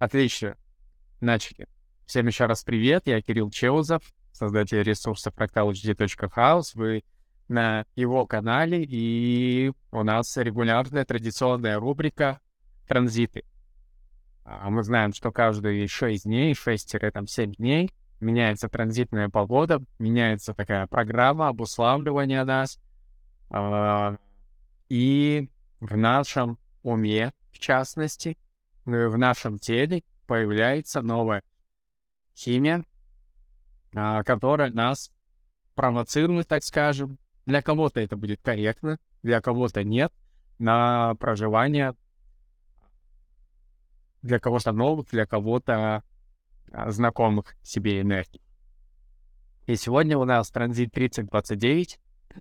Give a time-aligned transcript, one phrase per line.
[0.00, 0.56] Отлично.
[1.20, 1.68] Начали.
[2.04, 3.06] Всем еще раз привет.
[3.06, 6.72] Я Кирилл Чеузов, создатель ресурса fractalhd.house.
[6.74, 7.04] Вы
[7.46, 12.40] на его канале, и у нас регулярная традиционная рубрика
[12.88, 13.44] «Транзиты».
[14.44, 17.90] А мы знаем, что каждые 6 дней, 6-7 дней
[18.20, 22.80] меняется транзитная погода, меняется такая программа обуславливания нас.
[23.48, 24.16] А,
[24.88, 25.48] и
[25.78, 28.36] в нашем уме, в частности,
[28.84, 31.42] в нашем теле появляется новая
[32.36, 32.84] химия,
[33.94, 35.12] а, которая нас
[35.74, 37.18] провоцирует, так скажем.
[37.46, 40.12] Для кого-то это будет корректно, для кого-то нет,
[40.58, 41.94] на проживание
[44.22, 46.02] для кого-то новых, для кого-то
[46.72, 48.40] а, знакомых себе энергий.
[49.66, 52.00] И сегодня у нас транзит 3029.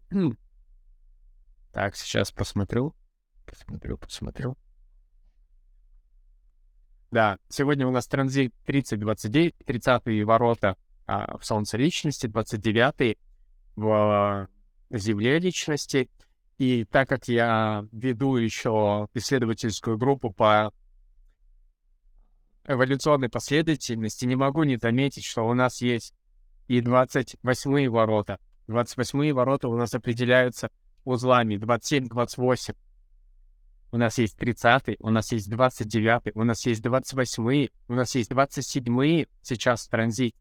[1.72, 2.96] так, сейчас посмотрю.
[3.46, 4.58] Посмотрю, посмотрю.
[7.14, 13.20] Да, сегодня у нас транзит 3029, 30 ворота а, в Солнце Личности, 29
[13.76, 14.48] в а,
[14.90, 16.10] Земле Личности.
[16.58, 20.74] И так как я веду еще исследовательскую группу по
[22.66, 26.16] эволюционной последовательности, не могу не заметить, что у нас есть
[26.68, 28.40] и 28 ворота.
[28.66, 30.72] 28 ворота у нас определяются
[31.04, 32.76] узлами 27-28.
[33.94, 38.32] У нас есть 30 у нас есть 29 у нас есть 28 у нас есть
[38.32, 40.34] 27 сейчас в транзите.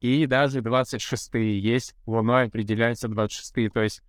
[0.00, 4.02] И даже 26 есть, луной определяются 26 То есть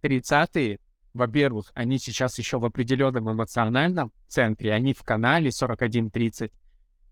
[0.00, 0.80] 30
[1.12, 6.50] во-первых, они сейчас еще в определенном эмоциональном центре, они в канале 41-30,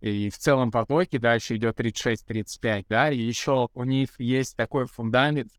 [0.00, 5.52] и в целом потоке дальше идет 36-35, да, и еще у них есть такой фундамент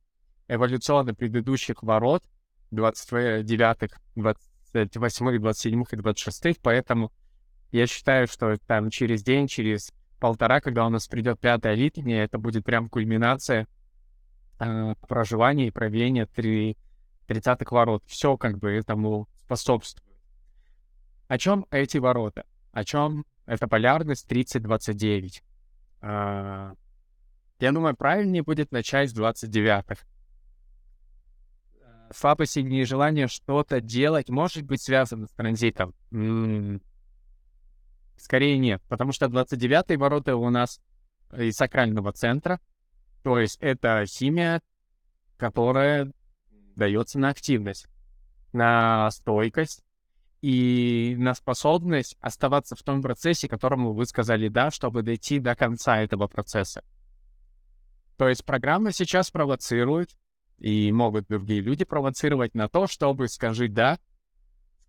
[0.47, 2.23] эволюционно предыдущих ворот,
[2.71, 4.01] 29-х,
[4.73, 7.11] 28-х, 27-х и 26-х, поэтому
[7.71, 12.37] я считаю, что там через день, через полтора, когда у нас придет пятая линия, это
[12.37, 13.67] будет прям кульминация
[14.59, 16.77] э, проживания и проявления 3
[17.31, 18.03] 30-х ворот.
[18.05, 20.17] Все как бы этому способствует.
[21.27, 22.45] О чем эти ворота?
[22.71, 25.41] О чем эта полярность 30-29?
[26.01, 26.73] А,
[27.59, 30.05] я думаю, правильнее будет начать с 29-х.
[32.13, 35.93] Слабость и желание что-то делать может быть связано с транзитом.
[38.17, 40.79] Скорее нет, потому что 29-е ворота у нас
[41.35, 42.59] из сакрального центра,
[43.23, 44.61] то есть это химия,
[45.37, 46.11] которая
[46.75, 47.87] дается на активность,
[48.53, 49.83] на стойкость
[50.41, 56.01] и на способность оставаться в том процессе, которому вы сказали «да», чтобы дойти до конца
[56.01, 56.83] этого процесса.
[58.17, 60.09] То есть программа сейчас провоцирует,
[60.61, 63.97] и могут другие люди провоцировать на то, чтобы скажи «да»,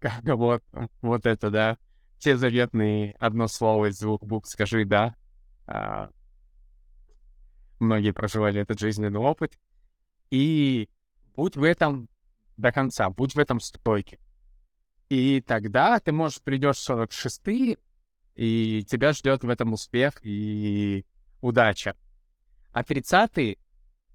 [0.23, 0.63] вот,
[1.01, 1.79] вот это «да»,
[2.19, 5.17] все заветные одно слово из двух букв «скажи да».
[5.67, 6.11] А,
[7.81, 9.59] многие проживали этот жизненный опыт.
[10.31, 10.91] И
[11.35, 12.09] будь в этом
[12.59, 14.19] до конца, будь в этом стойке.
[15.09, 17.79] И тогда ты, можешь придешь в 46
[18.35, 21.07] и тебя ждет в этом успех и
[21.41, 21.97] удача.
[22.73, 23.59] А 30-е,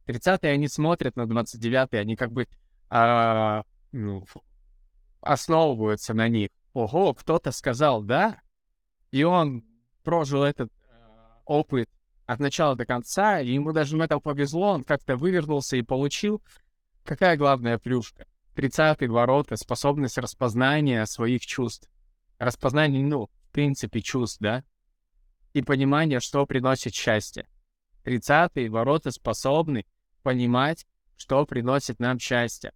[0.07, 2.47] 30-е они смотрят на 29-е, они как бы
[2.89, 4.25] а, ну,
[5.21, 6.49] основываются на них.
[6.73, 8.39] Ого, кто-то сказал «да»,
[9.11, 9.63] и он
[10.03, 10.93] прожил этот э,
[11.45, 11.89] опыт
[12.25, 16.41] от начала до конца, и ему даже в этом повезло, он как-то вывернулся и получил
[17.07, 18.27] Какая главная плюшка?
[18.55, 21.89] 30 ворота, способность распознания своих чувств.
[22.37, 24.65] Распознание, ну, в принципе, чувств, да?
[25.53, 27.47] И понимание, что приносит счастье.
[28.03, 29.85] 30 ворота способны
[30.27, 32.73] понимать, что приносит нам счастье.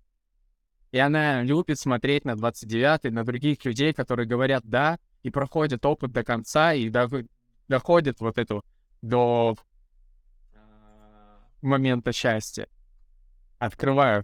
[0.92, 6.14] И она любит смотреть на 29 на других людей, которые говорят «да», и проходят опыт
[6.14, 7.10] до конца, и до,
[7.68, 8.64] доходят вот эту
[9.02, 9.58] до
[10.54, 10.58] э,
[11.62, 12.70] момента счастья
[13.60, 14.24] открываю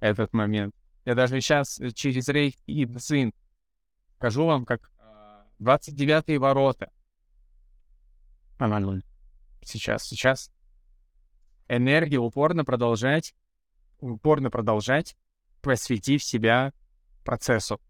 [0.00, 0.74] этот момент.
[1.04, 3.34] Я даже сейчас э, через рейх и сын
[4.16, 4.90] скажу вам, как
[5.60, 6.90] 29-е а, ворота.
[9.62, 10.50] Сейчас, сейчас.
[11.68, 13.34] Энергия упорно продолжать,
[14.00, 15.16] упорно продолжать,
[15.60, 16.72] посвятив себя
[17.24, 17.80] процессу.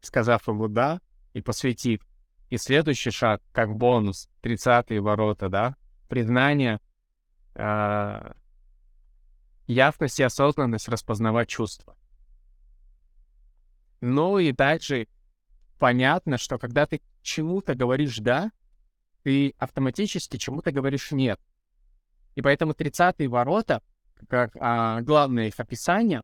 [0.00, 1.00] Сказав ему «да»
[1.32, 2.00] и посвятив.
[2.48, 5.76] И следующий шаг, как бонус, 30-е ворота, да,
[6.08, 6.80] признание
[7.54, 8.32] э,
[9.68, 11.96] ясность и осознанность распознавать чувства.
[14.00, 15.06] Ну и также
[15.78, 18.50] понятно, что когда ты чему-то говоришь «да»,
[19.22, 21.40] ты автоматически чему-то говоришь «нет».
[22.34, 23.82] И поэтому 30-е ворота,
[24.28, 26.22] как а, главное их описание,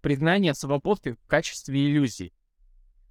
[0.00, 2.32] признание свободы в качестве иллюзии.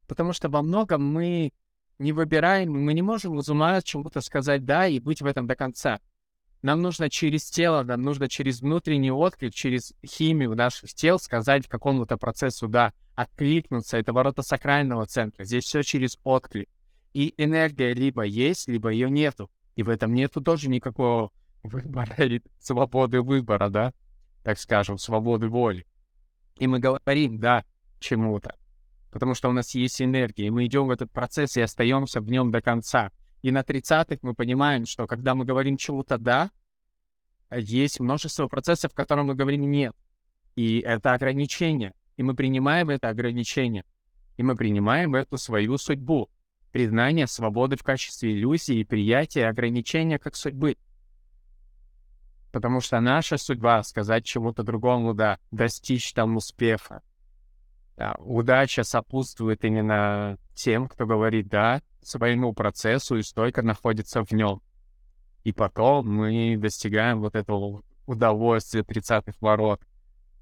[0.07, 1.51] Потому что во многом мы
[2.00, 6.00] не выбираем, мы не можем ума чему-то сказать «да» и быть в этом до конца.
[6.62, 12.18] Нам нужно через тело, нам нужно через внутренний отклик, через химию наших тел сказать какому-то
[12.18, 13.97] процессу «да», откликнуться.
[13.97, 15.44] Это ворота сакрального центра.
[15.44, 16.69] Здесь все через отклик.
[17.13, 19.50] И энергия либо есть, либо ее нету.
[19.75, 21.31] И в этом нету тоже никакого
[21.63, 22.15] выбора,
[22.59, 23.94] свободы выбора, да,
[24.44, 25.86] так скажем, свободы воли.
[26.57, 27.65] И мы говорим «да»
[28.00, 28.56] чему-то,
[29.12, 32.30] потому что у нас есть энергия, и мы идем в этот процесс и остаемся в
[32.30, 33.12] нем до конца.
[33.42, 36.51] И на 30-х мы понимаем, что когда мы говорим чему-то «да»,
[37.51, 39.95] есть множество процессов, в котором мы говорим «нет».
[40.56, 41.94] И это ограничение.
[42.18, 43.86] И мы принимаем это ограничение.
[44.38, 46.30] И мы принимаем эту свою судьбу.
[46.71, 50.77] Признание свободы в качестве иллюзии и приятие ограничения как судьбы.
[52.57, 57.04] Потому что наша судьба— сказать чему-то другому «да», достичь там успеха.
[57.98, 64.63] Да, удача сопутствует именно тем, кто говорит «да» своему процессу и стойко находится в нем.
[65.44, 69.80] И потом мы достигаем вот этого удовольствия 30-х ворот.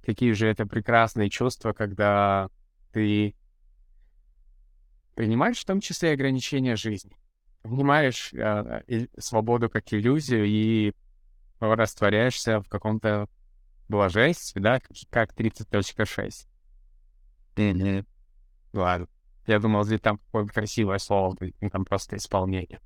[0.02, 2.50] Какие же это прекрасные чувства, когда
[2.94, 3.36] ты
[5.16, 7.18] принимаешь в том числе ограничения жизни,
[7.62, 10.94] понимаешь э, свободу как иллюзию и
[11.60, 13.28] растворяешься в каком-то
[13.88, 14.80] блаженстве, да,
[15.10, 16.48] как 30.6.
[17.56, 18.06] Mm-hmm.
[18.74, 19.08] Ладно.
[19.48, 22.82] Я думал, здесь там какое-то красивое слово будет, там просто исполнение.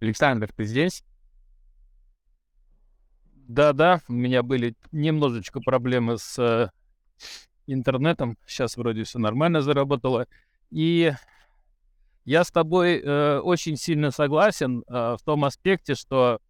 [0.00, 1.04] Александр, ты здесь?
[3.34, 6.70] Да-да, у меня были немножечко проблемы с э,
[7.66, 8.36] интернетом.
[8.46, 10.26] Сейчас вроде все нормально заработало.
[10.70, 11.12] И
[12.24, 16.40] я с тобой э, очень сильно согласен э, в том аспекте, что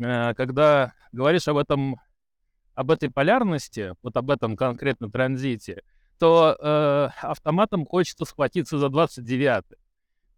[0.00, 1.96] когда говоришь об этом,
[2.74, 5.82] об этой полярности, вот об этом конкретно транзите,
[6.18, 9.64] то э, автоматом хочется схватиться за 29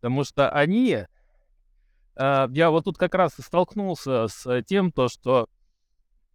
[0.02, 1.06] потому что они,
[2.16, 5.48] э, я вот тут как раз столкнулся с тем, то, что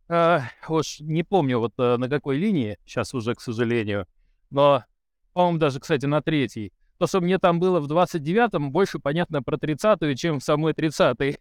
[0.07, 0.39] э,
[0.69, 4.07] уж не помню вот э, на какой линии, сейчас уже, к сожалению,
[4.51, 4.85] но,
[5.33, 9.57] по-моему, даже, кстати, на третьей, то, что мне там было в 29-м, больше понятно про
[9.57, 11.37] 30-ю, чем в самой 30-й.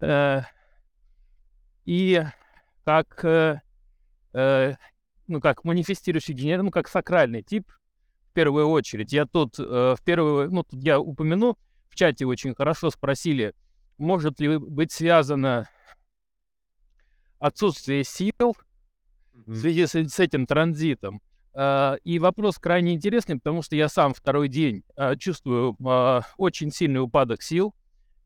[0.00, 0.42] Э,
[1.84, 2.24] и
[2.84, 3.60] как, э,
[4.32, 4.74] э,
[5.26, 7.68] ну, как манифестирующий генерал, ну, как сакральный тип,
[8.30, 9.12] в первую очередь.
[9.12, 11.58] Я тут в первую, ну, тут я упомяну,
[11.88, 13.56] в чате очень хорошо спросили,
[13.96, 15.68] может ли быть связано
[17.40, 18.56] отсутствие сил
[19.32, 21.20] в связи с, с этим транзитом.
[21.60, 26.70] А, и вопрос крайне интересный, потому что я сам второй день а, чувствую а, очень
[26.70, 27.74] сильный упадок сил.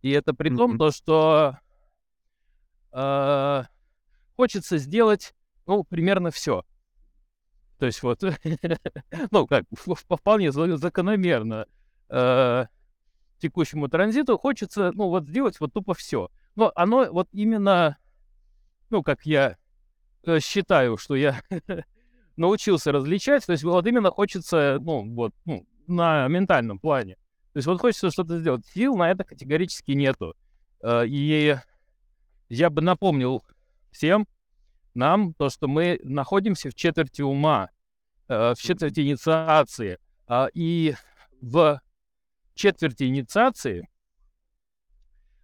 [0.03, 1.59] И это при том, то, что
[4.37, 5.33] хочется сделать,
[5.65, 6.65] ну, примерно все.
[7.79, 8.21] То есть вот,
[9.31, 11.67] ну, как, вполне закономерно
[13.39, 16.31] текущему транзиту хочется, ну, вот сделать вот тупо все.
[16.55, 17.97] Но оно вот именно,
[18.91, 19.57] ну, как я
[20.25, 21.41] э, считаю, что я
[22.43, 23.47] научился различать.
[23.47, 27.15] То есть вот именно хочется, ну, вот, ну, на ментальном плане.
[27.53, 28.67] То есть вот хочется что-то сделать.
[28.67, 30.35] Сил на это категорически нету.
[30.83, 31.57] Э, и
[32.49, 33.43] я бы напомнил
[33.91, 34.27] всем
[34.95, 37.71] нам то, что мы находимся в четверти ума,
[38.29, 39.99] э, в четверти инициации.
[40.27, 40.95] А, и
[41.41, 41.81] в
[42.55, 43.89] четверти инициации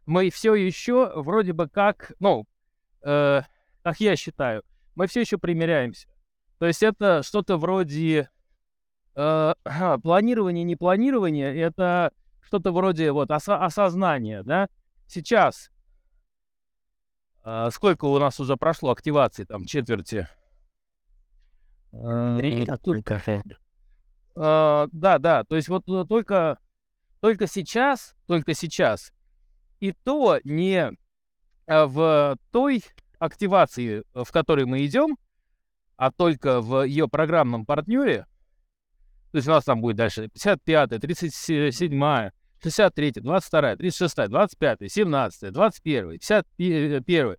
[0.04, 2.46] мы все еще вроде бы как, ну,
[3.02, 3.42] э,
[3.82, 4.62] как я считаю,
[4.94, 6.08] мы все еще примеряемся.
[6.58, 8.28] То есть это что-то вроде
[9.14, 9.54] э,
[10.02, 14.68] планирования, не планирования, это что-то вроде вот осо- осознания, да.
[15.06, 15.70] Сейчас
[17.44, 20.28] э, сколько у нас уже прошло активации, там, четверти?
[24.36, 26.58] Э, да, да, то есть вот э, только,
[27.20, 29.12] только сейчас, только сейчас,
[29.80, 30.92] и то не
[31.66, 32.82] в той
[33.18, 35.18] активации, в которой мы идем,
[35.98, 38.26] а только в ее программном партнере,
[39.32, 42.30] то есть у нас там будет дальше 55, 37,
[42.62, 47.36] 63, 22, 36, 25, 17, 21, 51,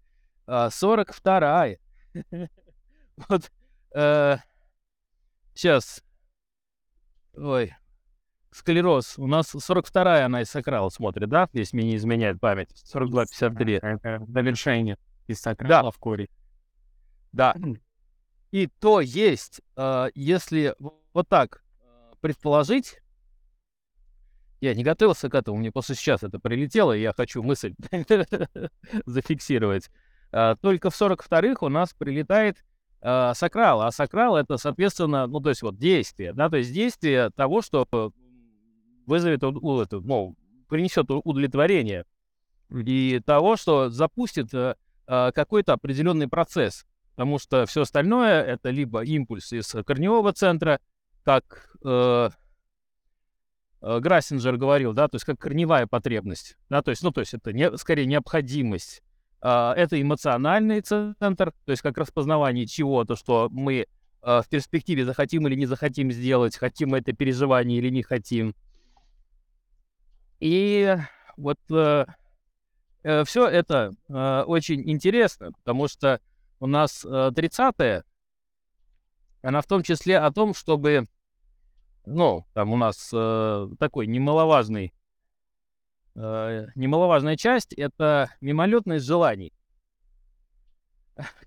[0.71, 1.67] 42.
[3.29, 3.51] Вот
[3.93, 4.37] э,
[5.53, 6.03] сейчас,
[7.33, 7.73] ой,
[8.51, 9.17] склероз.
[9.17, 11.49] У нас 42-я она из сакрала смотрит, да?
[11.53, 12.69] Если мне не изменяет память.
[12.93, 13.79] 42-53.
[13.81, 14.97] Это довершение
[15.27, 15.91] из сакрала да.
[15.91, 16.29] в коре.
[17.31, 17.55] Да.
[18.51, 20.75] И то есть, э, если
[21.13, 22.99] вот так э, предположить,
[24.59, 27.75] я не готовился к этому, мне просто сейчас это прилетело, и я хочу мысль
[29.05, 29.89] зафиксировать.
[30.31, 32.63] Э, только в 42-х у нас прилетает
[33.01, 37.61] сакрал, а сакрал это, соответственно, ну, то есть вот действие, да, то есть действие того,
[37.61, 37.87] что
[39.05, 40.35] вызовет, у, это, ну,
[40.67, 42.03] принесет удовлетворение
[42.69, 44.51] и того, что запустит
[45.05, 46.85] какой-то определенный процесс,
[47.19, 50.79] потому что все остальное это либо импульс из корневого центра,
[51.25, 52.29] как э,
[53.81, 57.33] э, Грассинджер говорил, да, то есть как корневая потребность, да, то есть, ну, то есть
[57.33, 59.03] это не, скорее необходимость,
[59.41, 63.85] э, это эмоциональный центр, то есть как распознавание чего-то, что мы э,
[64.41, 68.55] в перспективе захотим или не захотим сделать, хотим мы это переживание или не хотим.
[70.39, 70.95] И
[71.35, 72.05] вот э,
[73.03, 76.21] э, все это э, очень интересно, потому что
[76.59, 78.03] у нас э, 30-е,
[79.41, 81.07] она в том числе о том, чтобы,
[82.05, 84.93] ну, там у нас э, такой немаловажный,
[86.15, 89.53] э, немаловажная часть— это мимолетность желаний.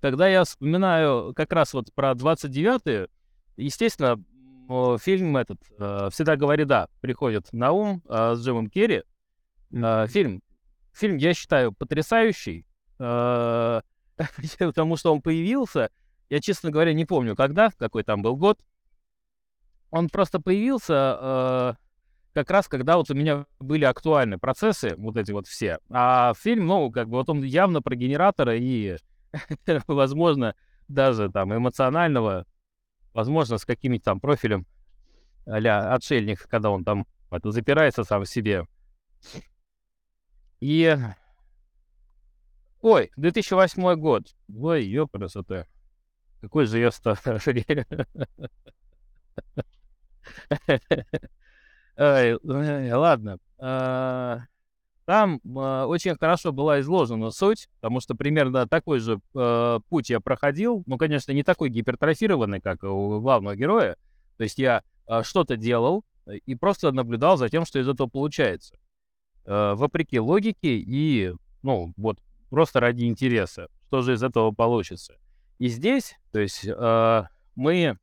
[0.01, 3.09] Когда я вспоминаю как раз вот про 29-е,
[3.57, 4.23] естественно,
[4.99, 9.03] фильм этот э, «Всегда говори да» приходит на ум э, с Джимом Керри.
[9.73, 10.41] Э, фильм,
[10.93, 12.65] фильм, я считаю, потрясающий,
[12.97, 13.81] э,
[14.59, 15.89] потому что он появился,
[16.29, 18.59] я, честно говоря, не помню, когда, какой там был год.
[19.91, 21.73] Он просто появился э,
[22.33, 25.77] как раз, когда вот у меня были актуальны процессы, вот эти вот все.
[25.89, 28.97] А фильм, ну, как бы вот он явно про генератора и,
[29.87, 30.55] возможно,
[30.87, 32.45] даже там эмоционального
[33.13, 34.65] возможно, с каким-нибудь там профилем
[35.45, 38.65] а отшельник, когда он там это, запирается сам в себе.
[40.59, 40.97] И...
[42.83, 44.35] Ой, 2008 год.
[44.53, 45.67] Ой, ёпрасоте.
[46.41, 47.53] Какой же я старый.
[51.95, 53.39] Ладно.
[53.57, 54.39] А,
[55.05, 60.19] там э, очень хорошо была изложена суть, потому что примерно такой же э, путь я
[60.19, 60.83] проходил.
[60.85, 63.95] Ну, конечно, не такой гипертрофированный, как у главного героя.
[64.35, 64.83] То есть я
[65.21, 68.75] что-то делал и просто наблюдал за тем, что из этого получается.
[69.45, 72.19] Вопреки логике и, ну, вот
[72.53, 75.15] просто ради интереса, что же из этого получится.
[75.57, 77.23] И здесь, то есть э,
[77.55, 77.97] мы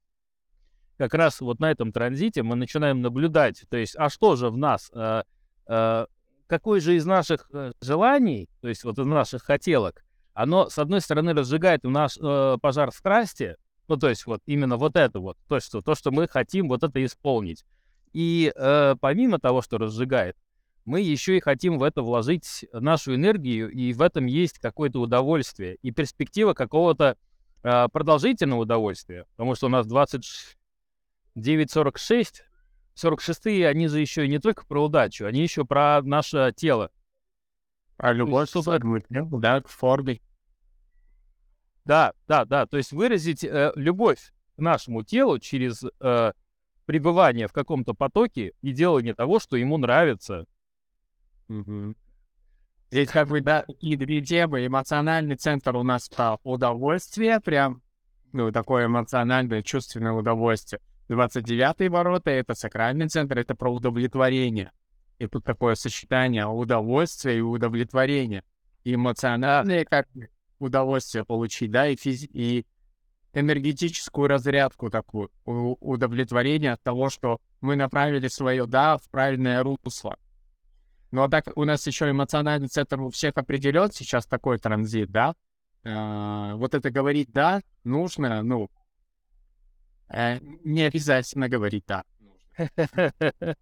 [0.99, 4.57] как раз вот на этом транзите мы начинаем наблюдать, то есть, а что же в
[4.57, 5.23] нас, э,
[5.69, 6.07] э,
[6.49, 10.03] какое же из наших э, желаний, то есть вот из наших хотелок,
[10.35, 13.55] оно, с одной стороны, разжигает у нас э, пожар страсти,
[13.87, 16.83] ну, то есть вот именно вот это вот, то, что, то, что мы хотим вот
[16.83, 17.65] это исполнить.
[18.13, 20.37] И э, помимо того, что разжигает,
[20.91, 25.77] мы еще и хотим в это вложить нашу энергию, и в этом есть какое-то удовольствие
[25.83, 27.17] и перспектива какого-то
[27.63, 32.43] э, продолжительного удовольствия, потому что у нас 29.46,
[32.97, 36.91] 46-е, они же еще не только про удачу, они еще про наше тело.
[37.97, 38.61] А любовь, что
[39.39, 40.21] да, к форме.
[41.85, 42.67] Да, да, да.
[42.67, 46.33] То есть выразить э, любовь к нашему телу через э,
[46.87, 50.47] пребывание в каком-то потоке и делание того, что ему нравится.
[51.51, 51.95] Угу.
[52.91, 54.65] Здесь как бы, да, такие две темы.
[54.65, 57.83] Эмоциональный центр у нас про удовольствие, прям,
[58.33, 60.81] ну, такое эмоциональное, чувственное удовольствие.
[61.09, 64.71] 29-е ворота— это сакральный центр, это про удовлетворение.
[65.19, 68.45] И тут такое сочетание удовольствия и удовлетворения.
[68.85, 70.09] Эмоциональное, как
[70.59, 72.65] удовольствие получить, да, и, физи- и
[73.35, 80.17] энергетическую разрядку такую, удовлетворение от того, что мы направили свое «да» в правильное русло.
[81.11, 85.35] Ну а так у нас еще эмоциональный центр у всех определен сейчас такой транзит, да?
[85.85, 88.71] А, вот это говорить «да» нужно, ну,
[90.11, 92.05] Э, не обязательно говорить «да».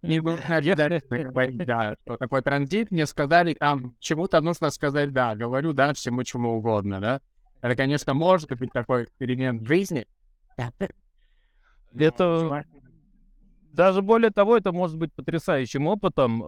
[0.01, 1.95] Не нужно обязательно говорить «да».
[2.05, 5.35] Такой транзит, мне сказали, там, чему-то нужно сказать «да».
[5.35, 7.21] Говорю «да» всему чему угодно, да.
[7.61, 10.07] Это, конечно, может быть такой эксперимент в жизни.
[11.93, 12.65] Это...
[13.71, 16.41] Даже более того, это может быть потрясающим опытом.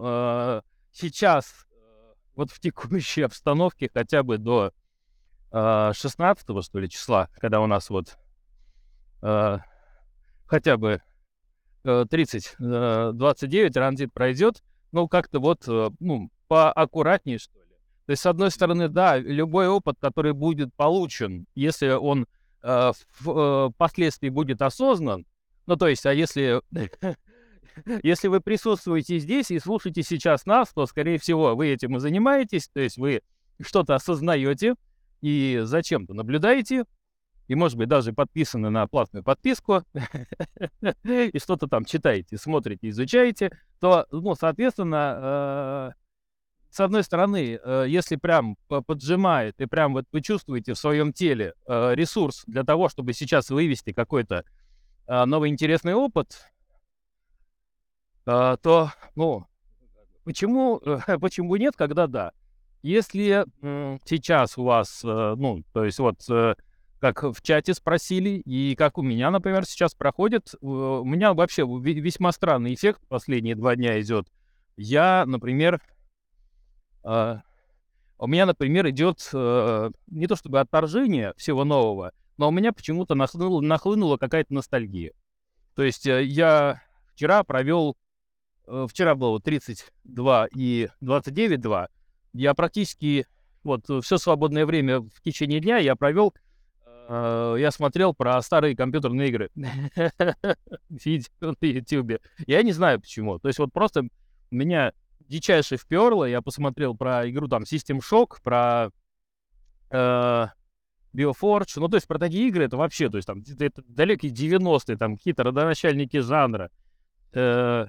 [0.92, 4.72] Э, сейчас, э, вот в текущей обстановке, хотя бы до
[5.50, 8.16] 16 что ли, числа, когда у нас вот
[9.20, 11.02] хотя бы
[11.82, 17.74] 30, э, 29 э, транзит пройдет, ну, как-то вот, э, ну, поаккуратнее, что ли.
[18.06, 22.26] То есть, с одной стороны, да, любой опыт, который будет получен, если он
[22.62, 25.26] э, впоследствии будет осознан,
[25.66, 26.62] ну, то есть, а если,
[28.02, 32.68] если вы присутствуете здесь и слушаете сейчас нас, то, скорее всего, вы этим и занимаетесь,
[32.68, 33.22] то есть вы
[33.60, 34.74] что-то осознаете
[35.20, 36.84] и зачем-то наблюдаете,
[37.48, 39.82] и, может быть, даже подписаны на платную подписку,
[41.04, 43.50] и что-то там читаете, смотрите, изучаете,
[43.80, 45.94] то, ну, соответственно,
[46.72, 51.52] с одной стороны, э, если прям поджимает, и прям вот вы чувствуете в своем теле
[51.66, 54.44] э, ресурс для того, чтобы сейчас вывести какой-то
[55.06, 56.46] э, новый интересный опыт,
[58.24, 59.46] то, ну,
[60.24, 60.80] почему,
[61.20, 62.32] почему нет, когда да?
[62.82, 63.44] Если
[64.04, 66.18] сейчас у вас, ну, то есть вот
[67.00, 72.32] как в чате спросили, и как у меня, например, сейчас проходит, у меня вообще весьма
[72.32, 74.28] странный эффект последние два дня идет.
[74.76, 75.80] Я, например,
[77.04, 77.40] Uh,
[78.18, 83.60] у меня, например, идет не то чтобы отторжение всего нового, но у меня почему-то нахлынула,
[83.60, 85.12] нахлынула какая-то ностальгия.
[85.74, 86.80] То есть я
[87.12, 87.96] вчера провел,
[88.66, 91.88] вчера было 32 и 29.2,
[92.34, 93.26] я практически
[93.62, 96.34] вот все свободное время в течение дня я провел,
[97.08, 99.66] я смотрел про старые компьютерные игры на
[101.60, 102.20] YouTube.
[102.46, 103.38] Я не знаю почему.
[103.38, 104.04] То есть вот просто
[104.50, 104.92] меня
[105.32, 106.24] дичайше вперло.
[106.24, 108.90] Я посмотрел про игру там System Shock, про
[109.90, 110.46] э,
[111.14, 111.72] Bioforge.
[111.76, 113.42] Ну, то есть про такие игры это вообще, то есть там
[113.88, 116.70] далекие 90-е, там какие-то родоначальники жанра.
[117.32, 117.86] Э,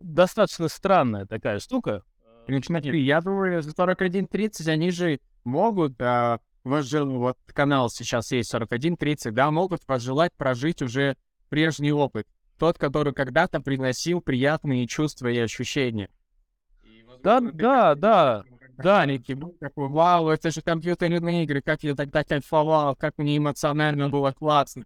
[0.00, 2.02] достаточно странная такая штука.
[2.48, 9.30] Ну, смотри, я думаю, за 41.30 они же могут, э, вот канал сейчас есть 41.30,
[9.30, 11.16] да, могут пожелать прожить уже
[11.48, 12.26] прежний опыт
[12.58, 16.10] тот, который когда-то приносил приятные чувства и ощущения.
[17.22, 18.44] да, да, да,
[18.76, 23.38] да, Ники был такой, вау, это же компьютерные игры, как я тогда кайфовал, как мне
[23.38, 24.84] эмоционально было классно.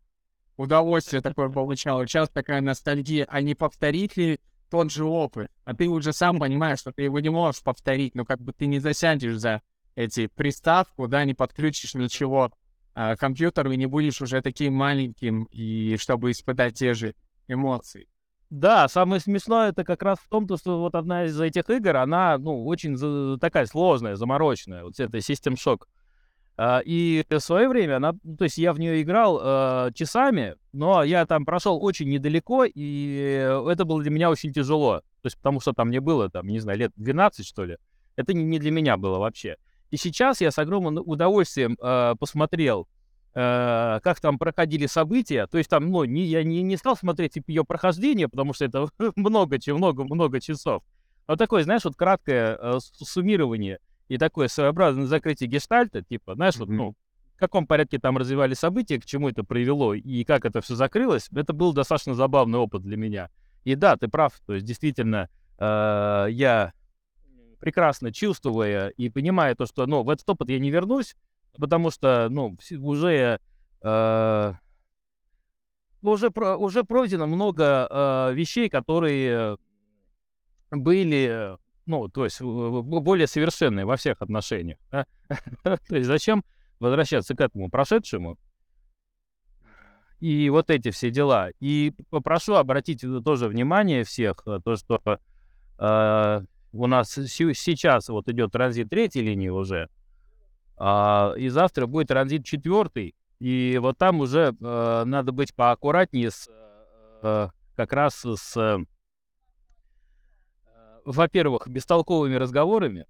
[0.57, 2.07] Удовольствие такое получал.
[2.07, 4.39] Сейчас такая ностальгия, а не повторить ли
[4.71, 5.49] тот же опыт?
[5.65, 8.67] А ты уже сам понимаешь, что ты его не можешь повторить, но как бы ты
[8.67, 9.63] не засядешь за
[9.95, 12.53] эти приставку, да, не подключишь ничего
[12.95, 17.15] а, компьютеру и не будешь уже таким маленьким, и чтобы испытать те же
[17.49, 18.09] эмоций.
[18.51, 22.39] Да, самое смешное это как раз в том, что вот одна из этих игр, она,
[22.39, 25.87] ну, очень такая сложная, замороченная, вот это System Shock.
[26.57, 30.55] Uh, и в свое время она, ну, то есть я в нее играл uh, часами,
[30.73, 35.01] но я там прошел очень недалеко, и это было для меня очень тяжело.
[35.23, 37.77] То есть потому что там мне было, там, не знаю, лет 12, что ли.
[38.15, 39.57] Это не, для меня было вообще.
[39.91, 42.87] И сейчас я с огромным удовольствием uh, посмотрел
[43.35, 45.47] э, как там проходили события.
[45.47, 48.65] То есть там, ну, не, я не, не стал смотреть типа, ее прохождение, потому что
[48.65, 50.83] это много, много, много часов.
[51.27, 56.59] Но такое, знаешь, вот краткое э, суммирование и такое своеобразное закрытие гештальта, типа, знаешь, mm-hmm.
[56.59, 56.95] вот, ну,
[57.35, 61.29] в каком порядке там развивались события, к чему это привело и как это все закрылось,
[61.35, 63.31] это был достаточно забавный опыт для меня.
[63.65, 66.73] И да, ты прав, то есть действительно э, я
[67.59, 71.17] прекрасно чувствуя и понимая то, что, ну, в этот опыт я не вернусь,
[71.59, 73.41] потому что, ну, уже,
[73.83, 74.53] э,
[76.03, 79.57] уже, уже пройдено много э, вещей, которые
[80.71, 84.79] были, ну, то есть более совершенные во всех отношениях.
[84.91, 85.07] Да?
[85.63, 86.45] то есть зачем
[86.81, 88.39] возвращаться к этому прошедшему?
[90.21, 91.51] И вот эти все дела.
[91.61, 95.03] И попрошу обратить тоже внимание всех, э, то, что
[95.79, 96.41] э,
[96.73, 99.89] у нас сейчас вот идет транзит третьей линии уже,
[100.77, 103.15] а, и завтра будет транзит четвертый.
[103.39, 106.49] И вот там уже э, надо быть поаккуратнее с,
[107.23, 108.79] э, как раз с, э,
[111.05, 113.07] во-первых, бестолковыми разговорами,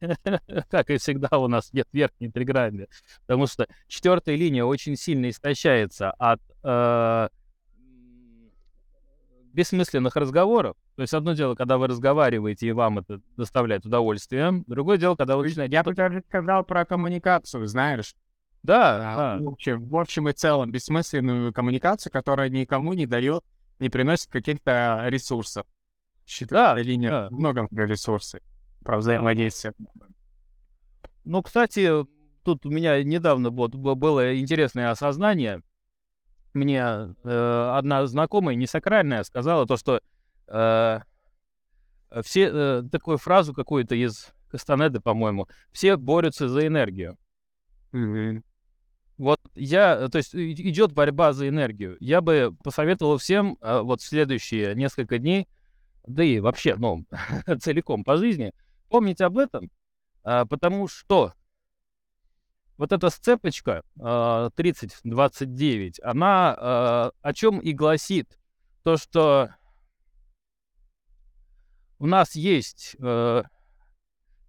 [0.70, 2.88] как и всегда у нас нет верхней триграмме,
[3.26, 7.28] потому что четвертая линия очень сильно истощается от э,
[9.52, 10.76] бессмысленных разговоров.
[10.96, 14.62] То есть одно дело, когда вы разговариваете, и вам это доставляет удовольствие.
[14.66, 15.72] Другое дело, когда вы начинаете...
[15.72, 18.14] Я бы даже сказал про коммуникацию, знаешь.
[18.62, 23.42] Да, а, В, общем, в общем и целом, бессмысленную коммуникацию, которая никому не дает,
[23.78, 25.64] не приносит каких-то ресурсов.
[26.30, 27.28] Считаю, да, линия да.
[27.30, 28.40] много ресурсов
[28.84, 29.74] про взаимодействие.
[31.24, 32.06] Ну, кстати,
[32.44, 35.62] тут у меня недавно вот было интересное осознание
[36.54, 36.80] мне
[37.24, 40.00] э, одна знакомая, не сакральная, сказала то, что
[40.46, 41.00] э,
[42.22, 47.16] все, э, такую фразу какую-то из Кастанеды, по-моему, все борются за энергию.
[47.92, 48.42] Mm-hmm.
[49.18, 51.96] Вот я, то есть идет борьба за энергию.
[52.00, 55.48] Я бы посоветовал всем э, вот в следующие несколько дней,
[56.06, 57.04] да и вообще, ну,
[57.60, 58.52] целиком по жизни,
[58.88, 59.70] помнить об этом,
[60.24, 61.34] э, потому что
[62.80, 68.38] вот эта сцепочка э, а, 30-29, она э, о чем и гласит?
[68.82, 69.54] То, что
[71.98, 73.42] у нас есть э,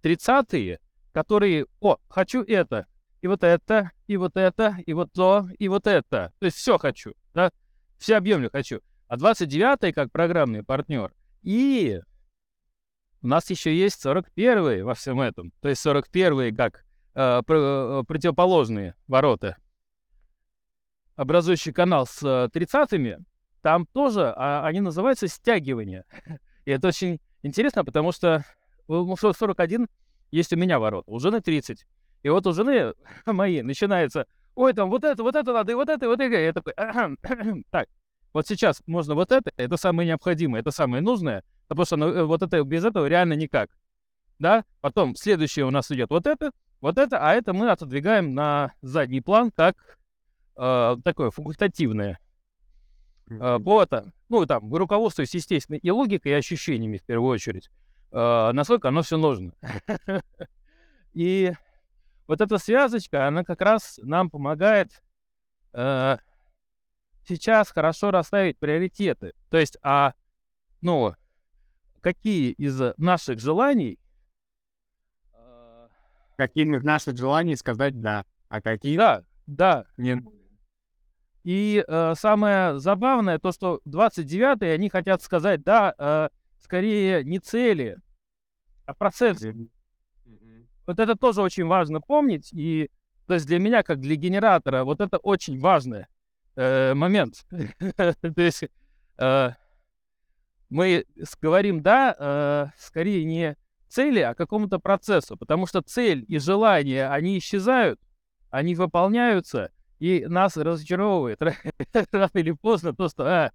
[0.02, 0.80] 30-е,
[1.12, 2.88] которые, о, хочу это,
[3.20, 6.32] и вот это, и вот это, и вот то, и вот это.
[6.40, 7.52] То есть все хочу, да?
[7.98, 8.80] Все объемы хочу.
[9.10, 11.14] А 29-й как программный партнер.
[11.41, 12.01] И
[13.21, 15.51] у нас еще есть 41 во всем этом.
[15.62, 19.58] То есть 41 как э, пр- э, противоположные ворота,
[21.15, 23.17] образующий канал с э, 30-ми,
[23.62, 26.06] там тоже а, они называются стягивание.
[26.65, 28.43] И это очень интересно, потому что
[28.88, 29.88] у 41
[30.32, 31.86] есть у меня ворот, у жены 30.
[32.23, 32.93] И вот у жены
[33.25, 34.25] моей начинается,
[34.56, 36.36] ой, там вот это, вот это надо, и вот это, и вот это.
[36.36, 36.73] Я такой,
[37.71, 37.88] так,
[38.34, 42.41] вот сейчас можно вот это, это самое необходимое, это самое нужное, потому что ну, вот
[42.41, 43.70] это без этого реально никак.
[44.39, 48.74] Да, потом следующее у нас идет вот это, вот это, а это мы отодвигаем на
[48.82, 49.76] задний план как
[50.58, 52.20] э, такое факультативное.
[53.30, 57.70] Э, это, ну, там, руководствуясь, естественно, и логикой, и ощущениями в первую очередь,
[58.12, 59.54] э, насколько оно все нужно.
[61.13, 61.54] И
[62.28, 65.04] вот эта связочка, она как раз нам помогает
[65.74, 66.17] э,
[67.27, 69.34] сейчас хорошо расставить приоритеты.
[69.49, 70.13] То есть, а,
[70.81, 71.13] ну,
[72.01, 73.99] какие из наших желаний
[75.34, 75.88] э,
[76.38, 79.86] Какими из наших желаний сказать «да», а какие да, да.
[79.97, 80.23] нет.
[81.43, 86.29] И э, самое забавное то, что 29-е они хотят сказать, да, э,
[86.60, 87.97] скорее не цели,
[88.86, 89.43] а процесс.
[90.86, 92.51] Вот это тоже очень важно помнить.
[92.53, 92.91] И
[93.27, 96.05] то есть для меня, как для генератора, вот это очень важный
[96.56, 97.46] э, момент.
[97.96, 98.64] То есть
[99.18, 99.50] э,
[100.70, 101.06] мы
[101.42, 107.38] говорим да, э, скорее не цели, а какому-то процессу, потому что цель и желание, они
[107.38, 108.00] исчезают,
[108.50, 111.40] они выполняются, и нас разочаровывает
[112.12, 113.52] рано или поздно то, что а,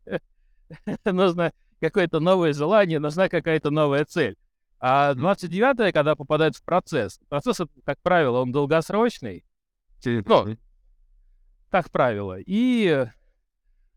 [1.04, 4.36] нужно какое-то новое желание, нужна какая-то новая цель.
[4.78, 9.44] А 29-е, когда попадает в процесс, процесс, как правило, он долгосрочный,
[10.04, 10.56] Ну,
[11.70, 13.06] как правило, и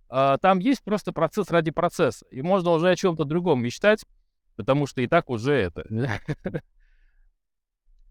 [0.09, 4.05] а, там есть просто процесс ради процесса, и можно уже о чем-то другом мечтать,
[4.55, 5.85] потому что и так уже это,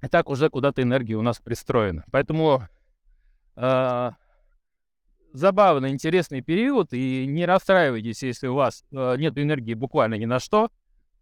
[0.02, 2.04] и так уже куда-то энергия у нас пристроена.
[2.12, 2.68] Поэтому
[3.56, 4.14] а,
[5.32, 10.38] забавный, интересный период, и не расстраивайтесь, если у вас э, нет энергии буквально ни на
[10.38, 10.70] что.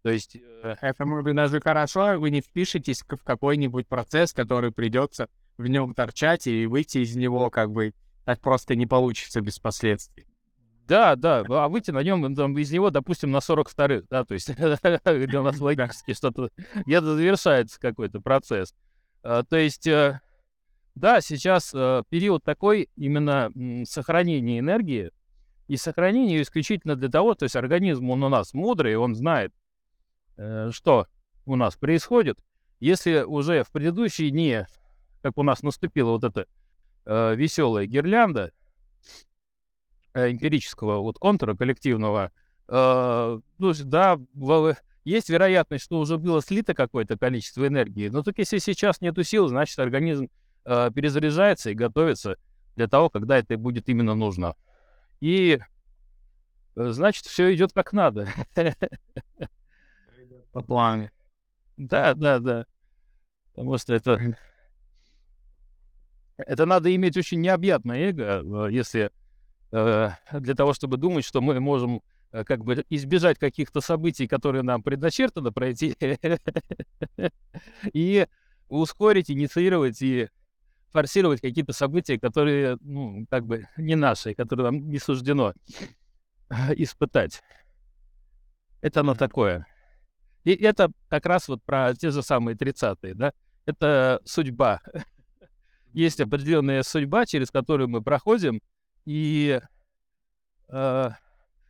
[0.03, 4.71] То есть, э, Это может быть даже хорошо, вы не впишетесь в какой-нибудь процесс, который
[4.71, 7.93] придется в нем торчать, и выйти из него как бы
[8.27, 10.27] так просто не получится без последствий.
[10.85, 12.25] да, да, а выйти на нем
[12.57, 14.49] из него, допустим, на 42-х, да, то есть
[15.33, 16.49] у нас логически что-то,
[16.85, 18.75] где-то завершается какой-то процесс.
[19.23, 20.19] А, То есть, э,
[20.93, 23.49] да, сейчас э, период такой именно
[23.85, 25.11] сохранения энергии,
[25.69, 29.53] и сохранение исключительно для того, то есть организм, он у нас мудрый, он знает,
[30.35, 31.07] э, что
[31.45, 32.39] у нас происходит.
[32.81, 34.65] Если уже в предыдущие дни,
[35.21, 36.45] как у нас наступила вот эта
[37.35, 38.51] веселая гирлянда
[40.13, 42.31] э, эмпирического вот контура коллективного,
[42.67, 44.19] э, ну, да,
[45.05, 49.47] есть вероятность, что уже было слито какое-то количество энергии, но только если сейчас нету сил,
[49.47, 50.29] значит организм
[50.65, 52.35] э, перезаряжается и готовится
[52.75, 54.55] для того, когда это будет именно нужно.
[55.21, 55.59] И
[56.75, 58.27] э, значит, все идет как надо.
[60.51, 61.09] По плану.
[61.77, 62.65] Да, да, да.
[63.53, 64.37] Потому что это...
[66.37, 69.11] Это надо иметь очень необъятное эго, э, если
[69.71, 74.61] э, для того, чтобы думать, что мы можем э, как бы избежать каких-то событий, которые
[74.61, 75.95] нам предначертано пройти,
[77.93, 78.27] и
[78.69, 80.29] ускорить, инициировать и
[80.91, 85.53] форсировать какие-то события, которые, ну, как бы не наши, которые нам не суждено
[86.75, 87.41] испытать.
[88.81, 89.65] Это оно такое.
[90.43, 93.33] И это как раз вот про те же самые 30-е, да?
[93.65, 94.81] Это судьба.
[95.97, 98.61] Есть определенная судьба, через которую мы проходим,
[99.05, 99.59] и
[100.67, 101.09] э,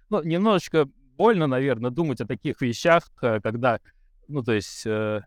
[0.10, 3.80] ну, немножечко больно, наверное, думать о таких вещах, э, когда,
[4.28, 5.22] ну, то есть, э,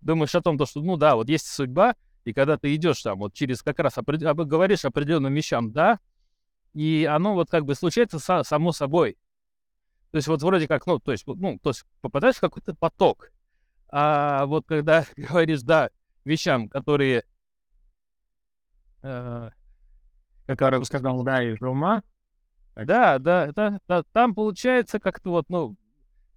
[0.00, 3.18] думаешь о том, то, что, ну да, вот есть судьба, и когда ты идешь там
[3.18, 6.00] вот через как раз опред- говоришь определенным вещам, да,
[6.72, 9.18] и оно вот как бы случается са- само собой.
[10.12, 13.32] То есть вот вроде как, ну, то есть, ну, то есть попадаешь в какой-то поток.
[13.90, 15.90] А вот когда говоришь «да»
[16.24, 17.24] вещам, которые...
[19.06, 19.50] э,
[20.46, 22.02] Который сказал «да» из ума.
[22.74, 25.76] да, да, да, да, там получается как-то вот, ну,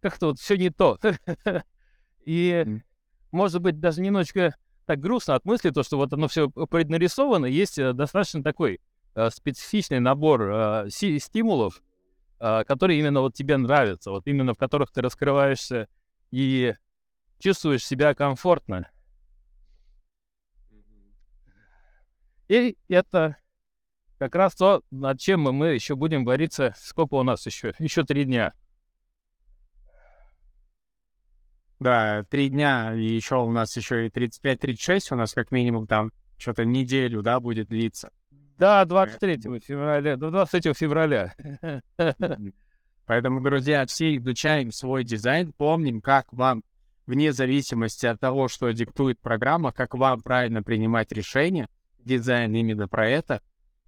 [0.02, 0.98] как-то вот все не то.
[2.26, 2.66] И,
[3.32, 4.56] может быть, даже немножечко
[4.86, 8.82] так грустно от мысли, то, что вот оно все преднарисовано, есть э, достаточно такой
[9.14, 11.84] э, специфичный набор э, си- стимулов,
[12.40, 15.88] э, которые именно вот тебе нравятся, вот именно в которых ты раскрываешься
[16.32, 16.74] и
[17.38, 18.90] чувствуешь себя комфортно.
[22.50, 23.38] И это
[24.18, 26.74] как раз то, над чем мы, еще будем бориться.
[26.78, 27.74] Сколько у нас еще?
[27.80, 28.54] Еще три дня.
[31.80, 36.12] Да, три дня, и еще у нас еще и 35-36 у нас как минимум там
[36.38, 38.12] что-то неделю, да, будет длиться.
[38.58, 41.34] Да, 23 февраля, до 23 февраля.
[43.06, 46.64] Поэтому, друзья, все изучаем свой дизайн, помним, как вам,
[47.06, 51.70] вне зависимости от того, что диктует программа, как вам правильно принимать решения.
[52.06, 53.42] Дизайн именно про это.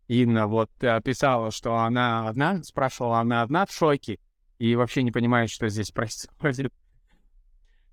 [0.08, 0.70] Инна вот
[1.04, 4.20] писала, что она одна, спрашивала, она одна в шоке
[4.60, 5.92] и вообще не понимает, что здесь
[6.38, 6.74] происходит.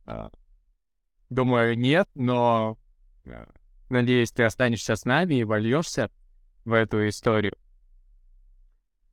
[0.05, 0.31] А,
[1.31, 2.77] думаю, нет, но
[3.27, 3.49] а,
[3.89, 6.11] надеюсь, ты останешься с нами и вольешься
[6.65, 7.55] в эту историю.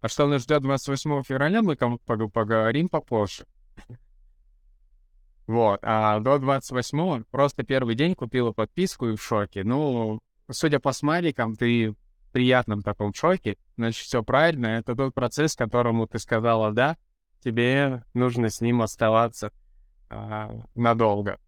[0.01, 3.45] А что нас ждет 28 февраля, мы поговорим попозже.
[5.47, 9.63] Вот, а до 28 просто первый день купила подписку и в шоке.
[9.63, 10.19] Ну,
[10.51, 14.67] судя по смайликам, ты в приятном таком шоке, значит, все правильно.
[14.67, 16.97] Это тот процесс, которому ты сказала «да»,
[17.43, 19.51] тебе нужно с ним оставаться
[20.09, 21.39] а, надолго.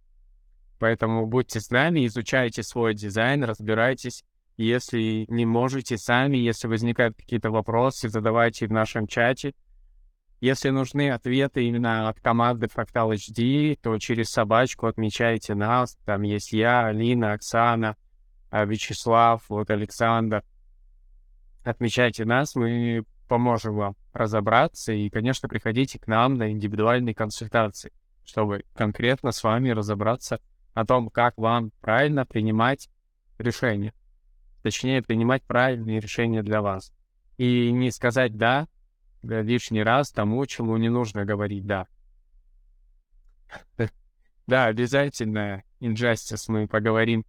[0.80, 4.24] Поэтому будьте с нами, изучайте свой дизайн, разбирайтесь.
[4.58, 9.54] Если не можете сами, если возникают какие-то вопросы, задавайте в нашем чате.
[10.40, 15.98] Если нужны ответы именно от команды Fractal HD, то через собачку отмечайте нас.
[16.06, 17.96] Там есть я, Алина, Оксана,
[18.66, 20.44] Вячеслав, вот Александр.
[21.64, 24.94] Отмечайте нас, мы поможем вам разобраться.
[24.94, 27.92] И, конечно, приходите к нам на индивидуальные консультации,
[28.26, 30.40] чтобы конкретно с вами разобраться
[30.74, 32.90] о том, как вам правильно принимать
[33.38, 33.94] решения.
[34.64, 36.94] Точнее, принимать правильные решения для вас.
[37.38, 38.68] И не сказать «да»,
[39.24, 41.88] лишний раз тому, чему не нужно говорить «да».
[44.48, 47.26] Да, обязательно Injustice мы поговорим,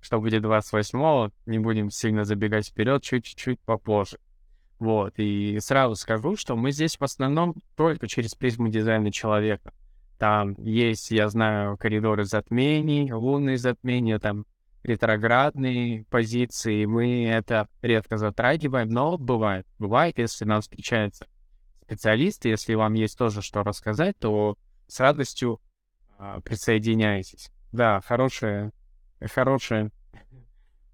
[0.00, 4.18] что будет 28-го, не будем сильно забегать вперед, чуть-чуть попозже.
[4.78, 9.72] Вот, и сразу скажу, что мы здесь в основном только через призму дизайна человека.
[10.18, 14.46] Там есть, я знаю, коридоры затмений, лунные затмения, там
[14.82, 19.66] ретроградные позиции, мы это редко затрагиваем, но бывает.
[19.78, 21.26] Бывает, если нам встречаются
[21.82, 25.60] специалисты, если вам есть тоже что рассказать, то с радостью
[26.18, 27.50] а, присоединяйтесь.
[27.72, 28.72] Да, хорошее,
[29.28, 29.90] хорошее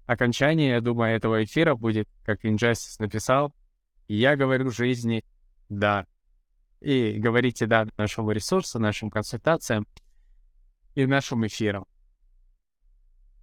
[0.05, 3.53] окончание, я думаю, этого эфира будет, как Injustice написал.
[4.07, 5.23] я говорю жизни
[5.69, 6.05] «да».
[6.79, 9.85] И говорите «да» нашему ресурсу, нашим консультациям
[10.95, 11.85] и нашим эфирам.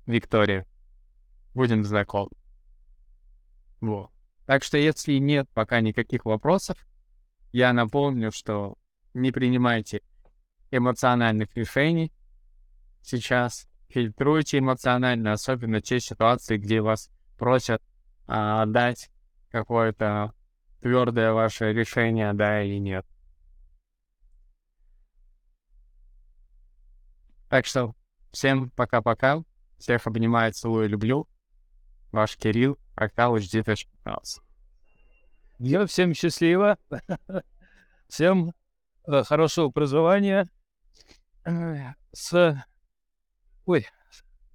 [0.07, 0.67] Виктория.
[1.55, 2.31] Будем знакомы.
[3.81, 4.11] Вот.
[4.47, 6.77] Так что если нет пока никаких вопросов,
[7.53, 8.77] я напомню, что
[9.15, 10.03] не принимайте
[10.71, 12.13] эмоциональных решений
[13.03, 13.69] сейчас.
[13.95, 17.81] Фильтруйте эмоционально, особенно те ситуации, где вас просят
[18.27, 19.09] а, дать
[19.53, 20.35] какое-то
[20.81, 23.07] твердое ваше решение, да или нет.
[27.49, 27.95] Так что
[28.33, 29.45] всем пока-пока.
[29.79, 31.29] Всех обнимаю, целую, люблю.
[32.11, 33.79] Ваш Кирилл, Актал HD.
[35.61, 36.79] Я всем счастливо.
[38.09, 38.55] Всем
[39.07, 40.49] э, хорошего образования.
[42.13, 42.57] С...
[43.67, 43.87] Ой,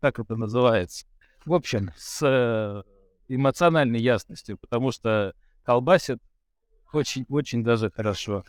[0.01, 1.05] как это называется?
[1.45, 2.83] В общем, с э,
[3.27, 6.19] эмоциональной ясностью, потому что колбасит
[6.93, 8.43] очень-очень даже хорошо.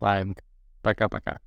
[0.00, 0.34] Ладно,
[0.82, 1.40] пока-пока.